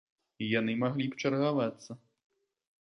[0.45, 1.91] І яны маглі б чаргавацца.